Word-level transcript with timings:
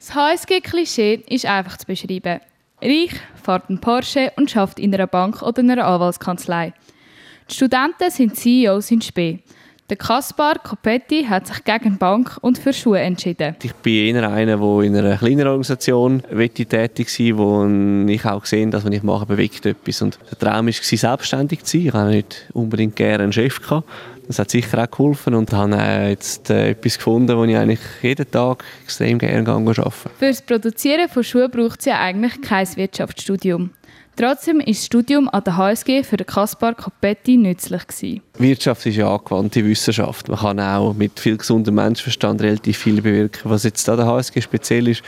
Das 0.00 0.14
HSG-Klischee 0.14 1.24
ist 1.28 1.44
einfach 1.44 1.76
zu 1.76 1.86
beschreiben. 1.86 2.40
Reich, 2.80 3.10
fährt 3.34 3.68
einen 3.68 3.82
Porsche 3.82 4.32
und 4.36 4.50
schafft 4.50 4.78
in 4.78 4.94
einer 4.94 5.06
Bank 5.06 5.42
oder 5.42 5.60
einer 5.60 5.84
Anwaltskanzlei. 5.84 6.72
Die 7.50 7.54
Studenten 7.54 8.10
sind 8.10 8.34
CEOs 8.34 8.90
in 8.92 9.02
Spee. 9.02 9.40
Der 9.90 9.98
Kaspar 9.98 10.54
Copetti 10.58 11.24
hat 11.24 11.48
sich 11.48 11.62
gegen 11.64 11.98
Bank 11.98 12.38
und 12.40 12.56
für 12.56 12.72
Schuhe 12.72 13.00
entschieden. 13.00 13.56
Ich 13.62 13.74
bin 13.74 14.16
eher 14.16 14.30
einer, 14.30 14.56
der 14.56 14.80
in 14.80 14.96
einer 14.96 15.18
kleinen 15.18 15.46
Organisation 15.46 16.22
tätig 16.22 17.10
sein 17.10 17.36
wo 17.36 17.66
ich 18.10 18.24
auch 18.24 18.40
gesehen 18.40 18.70
dass 18.70 18.86
was 18.86 18.92
ich 18.92 19.02
mache, 19.02 19.26
bewegt 19.26 19.66
etwas. 19.66 20.00
Und 20.00 20.18
der 20.30 20.38
Traum 20.38 20.66
war, 20.66 20.72
selbstständig 20.72 21.64
zu 21.64 21.76
sein. 21.76 21.86
Ich 21.88 21.92
hatte 21.92 22.10
nicht 22.10 22.48
unbedingt 22.54 22.96
gerne 22.96 23.24
einen 23.24 23.32
Chef. 23.34 23.60
Das 24.30 24.38
hat 24.38 24.50
sicher 24.52 24.80
auch 24.80 24.88
geholfen 24.88 25.34
und 25.34 25.52
habe 25.52 25.74
jetzt 26.08 26.50
äh, 26.50 26.70
etwas 26.70 26.98
gefunden, 26.98 27.36
wo 27.36 27.42
ich 27.42 27.56
eigentlich 27.56 27.80
jeden 28.00 28.30
Tag 28.30 28.62
extrem 28.84 29.18
gerne 29.18 29.40
arbeite. 29.48 29.90
Für 29.90 30.28
das 30.28 30.40
Produzieren 30.40 31.08
von 31.08 31.24
Schuhen 31.24 31.50
braucht 31.50 31.80
es 31.80 31.86
ja 31.86 31.98
eigentlich 31.98 32.40
kein 32.40 32.64
Wirtschaftsstudium. 32.76 33.70
Trotzdem 34.14 34.60
ist 34.60 34.82
das 34.82 34.86
Studium 34.86 35.28
an 35.30 35.42
der 35.42 35.56
HSG 35.56 36.04
für 36.04 36.16
Kaspar 36.18 36.74
Capetti 36.76 37.38
nützlich 37.38 37.84
gewesen. 37.84 38.22
Wirtschaft 38.38 38.86
ist 38.86 38.98
ja 38.98 39.12
angewandte 39.12 39.64
Wissenschaft. 39.64 40.28
Man 40.28 40.38
kann 40.38 40.60
auch 40.60 40.94
mit 40.94 41.18
viel 41.18 41.36
gesundem 41.36 41.74
Menschenverstand 41.74 42.40
relativ 42.40 42.78
viel 42.78 43.02
bewirken. 43.02 43.50
Was 43.50 43.64
jetzt 43.64 43.88
an 43.88 43.96
der 43.96 44.06
HSG 44.06 44.42
speziell 44.42 44.86
ist, 44.86 45.02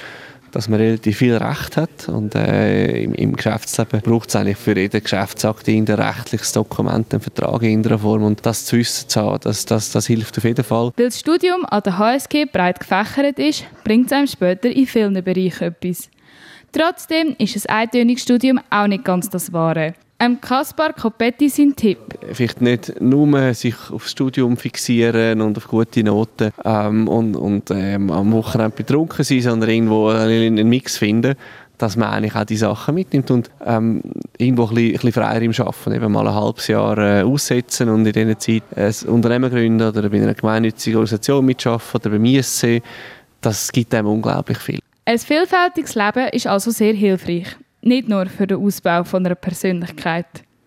dass 0.52 0.68
man 0.68 0.80
relativ 0.80 1.18
viel 1.18 1.34
Recht 1.34 1.76
hat 1.76 2.08
und 2.08 2.34
äh, 2.34 3.02
im, 3.02 3.14
im, 3.14 3.34
Geschäftsleben 3.34 4.02
braucht 4.02 4.28
es 4.28 4.36
eigentlich 4.36 4.58
für 4.58 4.78
jeden 4.78 5.02
Geschäftsakt 5.02 5.66
ein 5.68 5.84
rechtliches 5.84 6.52
Dokument, 6.52 7.12
einen 7.12 7.22
Vertrag 7.22 7.62
in 7.62 7.70
irgendeiner 7.70 7.98
Form 7.98 8.22
und 8.22 8.44
das 8.44 8.66
zu 8.66 8.76
wissen 8.76 9.08
zu 9.08 9.20
haben, 9.20 9.40
das, 9.42 9.64
das, 9.64 9.90
das 9.90 10.06
hilft 10.06 10.36
auf 10.38 10.44
jeden 10.44 10.64
Fall. 10.64 10.92
Weil 10.96 11.06
das 11.06 11.18
Studium 11.18 11.64
an 11.64 11.82
der 11.82 11.98
HSG 11.98 12.44
breit 12.44 12.78
gefächert 12.78 13.38
ist, 13.38 13.64
bringt 13.82 14.06
es 14.06 14.12
einem 14.12 14.26
später 14.26 14.70
in 14.70 14.86
vielen 14.86 15.24
Bereichen 15.24 15.64
etwas. 15.64 16.08
Trotzdem 16.70 17.34
ist 17.38 17.68
ein 17.68 17.76
eintöniges 17.76 18.22
Studium 18.22 18.60
auch 18.70 18.86
nicht 18.86 19.04
ganz 19.04 19.28
das 19.28 19.52
Wahre. 19.52 19.94
Ähm, 20.22 20.40
Kaspar 20.40 20.92
Copetti 20.92 21.48
sein 21.48 21.74
Tipp? 21.74 21.98
Vielleicht 22.32 22.60
nicht 22.60 23.00
nur 23.00 23.54
sich 23.54 23.74
aufs 23.90 24.12
Studium 24.12 24.56
fixieren 24.56 25.40
und 25.40 25.56
auf 25.56 25.66
gute 25.66 26.04
Noten 26.04 26.52
ähm, 26.64 27.08
und, 27.08 27.34
und 27.34 27.72
ähm, 27.72 28.08
am 28.12 28.30
Wochenende 28.30 28.76
betrunken 28.76 29.24
sein, 29.24 29.40
sondern 29.40 29.70
irgendwo 29.70 30.10
einen 30.10 30.68
Mix 30.68 30.96
finden, 30.98 31.34
dass 31.76 31.96
man 31.96 32.10
eigentlich 32.10 32.36
auch 32.36 32.44
die 32.44 32.56
Sachen 32.56 32.94
mitnimmt 32.94 33.32
und 33.32 33.50
ähm, 33.66 34.00
irgendwo 34.38 34.68
ein 34.68 34.74
bisschen, 34.76 34.90
ein 34.90 34.92
bisschen 34.92 35.12
freier 35.12 35.42
im 35.42 35.52
Arbeiten, 35.58 35.92
eben 35.92 36.12
mal 36.12 36.28
ein 36.28 36.34
halbes 36.34 36.68
Jahr 36.68 36.98
äh, 36.98 37.22
aussetzen 37.22 37.88
und 37.88 38.06
in 38.06 38.12
dieser 38.12 38.38
Zeit 38.38 38.62
ein 38.76 39.08
Unternehmen 39.08 39.50
gründen 39.50 39.88
oder 39.88 40.08
bei 40.08 40.22
einer 40.22 40.34
gemeinnützigen 40.34 40.98
Organisation 40.98 41.44
mitarbeiten 41.44 41.96
oder 41.96 42.10
beim 42.10 42.24
ISC, 42.24 42.80
das 43.40 43.72
gibt 43.72 43.92
einem 43.92 44.06
unglaublich 44.06 44.58
viel. 44.58 44.78
Ein 45.04 45.18
vielfältiges 45.18 45.96
Leben 45.96 46.28
ist 46.28 46.46
also 46.46 46.70
sehr 46.70 46.94
hilfreich, 46.94 47.56
nicht 47.82 48.08
nur 48.08 48.26
für 48.26 48.46
den 48.46 48.58
Ausbau 48.58 49.04
von 49.04 49.26
einer 49.26 49.34
Persönlichkeit. 49.34 50.44